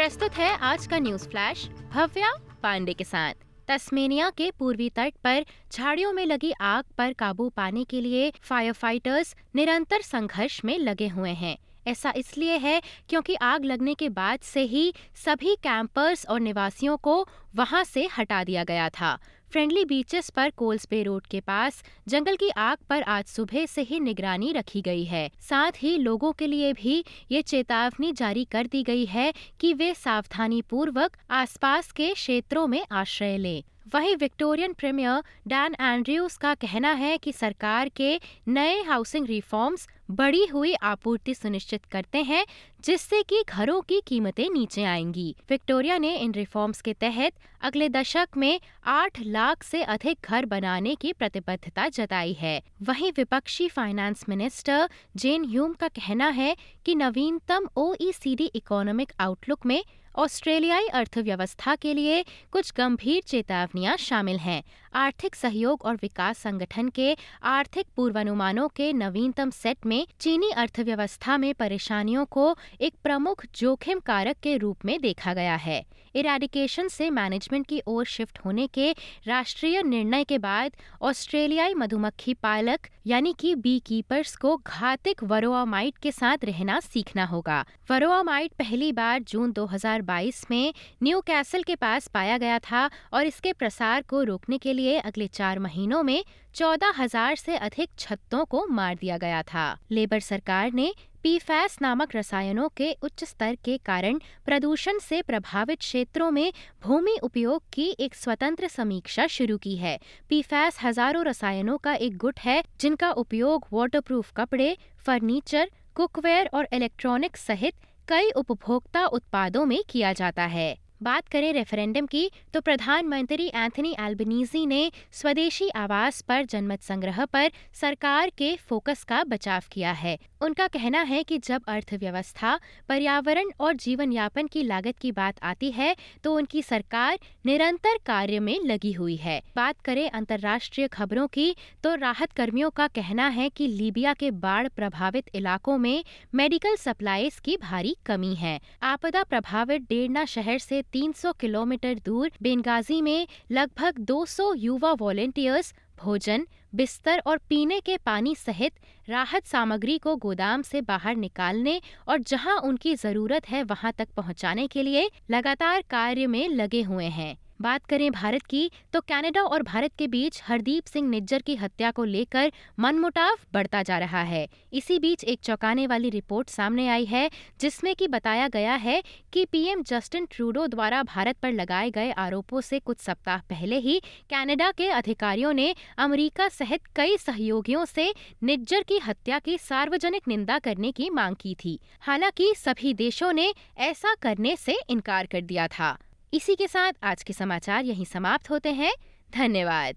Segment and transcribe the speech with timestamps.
[0.00, 3.34] प्रस्तुत है आज का न्यूज़ फ्लैश, भव्या पांडे के साथ।
[3.68, 8.72] तस्मेनिया के पूर्वी तट पर झाड़ियों में लगी आग पर काबू पाने के लिए फायर
[8.72, 11.56] फाइटर्स निरंतर संघर्ष में लगे हुए हैं।
[11.86, 14.92] ऐसा इसलिए है क्योंकि आग लगने के बाद से ही
[15.24, 19.18] सभी कैंपर्स और निवासियों को वहाँ से हटा दिया गया था।
[19.50, 23.82] फ्रेंडली बीचेस पर कोल्स बे रोड के पास, जंगल की आग पर आज सुबह से
[23.82, 28.66] ही निगरानी रखी गई है। साथ ही लोगों के लिए भी ये चेतावनी जारी कर
[28.66, 33.62] दी गई है कि वे सावधानी पूर्वक आसपास के क्षेत्रों में आश्रय लें।
[33.94, 40.44] वहीं विक्टोरियन प्रीमियर डैन एंड्रयूज का कहना है कि सरकार के नए हाउसिंग रिफॉर्म्स बढ़ी
[40.46, 42.46] हुई आपूर्ति सुनिश्चित करते हैं,
[42.84, 48.28] जिससे कि घरों की कीमतें नीचे आएँगी। विक्टोरिया ने इन रिफॉर्म्स के तहत अगले दशक
[48.36, 54.88] में आठ लाख से अधिक घर बनाने की प्रतिबद्धता जताई है। वहीं विपक्षी फाइनेंस मिनिस्टर
[55.16, 62.22] जेन ह्यूम का कहना है कि नवीनतम ओईसीडी इकोनॉमिक आउटलुक में ऑस्ट्रेलियाई अर्थव्यवस्था के लिए
[62.52, 64.62] कुछ गंभीर चेतावनियाँ शामिल हैं।
[64.94, 71.54] आर्थिक सहयोग और विकास संगठन के आर्थिक पूर्वानुमानों के नवीनतम सेट में चीनी अर्थव्यवस्था में
[71.54, 77.66] परेशानियों को एक प्रमुख जोखिम कारक के रूप में देखा गया है। इराडिकेशन से मैनेजमेंट
[77.66, 78.90] की ओर शिफ्ट होने के
[79.26, 80.72] राष्ट्रीय निर्णय के बाद
[81.02, 87.64] ऑस्ट्रेलियाई मधुमक्खी पालक यानी कि बी कीपर्स को घातिक वरोआमाइट के साथ रहना सीखना होगा।
[87.90, 89.52] वरोआमाइट पहली बार जून
[90.02, 94.72] 2022 में न्यू कैसल के पास पाया गया था और इसके प्रसार को रोकने के
[94.72, 99.76] लिए अगले चार महीनों में चौदह हज़ार से अधिक छत्तों को मार दिया गया था।
[99.90, 100.92] लेबर सरकार ने
[101.22, 107.62] पीफैस नामक रसायनों के उच्च स्तर के कारण प्रदूषण से प्रभावित क्षेत्रों में भूमि उपयोग
[107.72, 109.98] की एक स्वतंत्र समीक्षा शुरू की है।
[110.28, 114.76] पीफैस हज़ारों रसायनों का एक गुट है, जिनका उपयोग वाटरप्रूफ कपड़े,
[115.06, 117.74] फर्नीचर, कुकवेयर और इलेक्ट्रॉनिक्स सहित
[118.10, 124.64] कई उपभोक्ता उत्पादों में किया जाता है। बात करें रेफरेंडम की तो प्रधानमंत्री एंथनी एल्बनीजी
[124.66, 130.66] ने स्वदेशी आवास पर जनमत संग्रह पर सरकार के फोकस का बचाव किया है। उनका
[130.66, 135.94] कहना है कि जब अर्थव्यवस्था, पर्यावरण और जीवन यापन की लागत की बात आती है
[136.24, 141.94] तो उनकी सरकार निरंतर कार्य में लगी हुई है। बात करें अंतर्राष्ट्रीय खबरों की तो
[141.94, 147.56] राहत कर्मियों का कहना है कि लीबिया के बाढ़ प्रभावित इलाकों में मेडिकल सप्लाईज की
[147.56, 154.52] भारी कमी है। आपदा प्रभावित डेरना शहर से 300 किलोमीटर दूर बेनगाजी में लगभग 200
[154.56, 158.72] युवा वॉलेंटियर्स भोजन, बिस्तर और पीने के पानी सहित
[159.08, 164.66] राहत सामग्री को गोदाम से बाहर निकालने और जहाँ उनकी ज़रूरत है वहाँ तक पहुँचाने
[164.66, 169.62] के लिए लगातार कार्य में लगे हुए हैं। बात करें भारत की तो कनाडा और
[169.62, 174.46] भारत के बीच हरदीप सिंह निज्जर की हत्या को लेकर मनमुटाव बढ़ता जा रहा है।
[174.72, 179.44] इसी बीच एक चौंकाने वाली रिपोर्ट सामने आई है, जिसमें कि बताया गया है कि
[179.44, 184.00] पीएम जस्टिन ट्रूडो द्वारा भारत पर लगाए गए आरोपों से कुछ सप्ताह पहले ही
[184.30, 188.12] कनाडा के अधिकारियों ने अमेरिका सहित कई सहयोगियों से
[188.42, 193.52] निज्जर की हत्या की सार्वजनिक निंदा करने की मांग की थी। हालाँकि सभी देशों ने
[193.78, 195.96] ऐसा करने से इनकार कर दिया था।
[196.32, 198.92] इसी के साथ आज के समाचार यहीं समाप्त होते हैं।
[199.36, 199.96] धन्यवाद।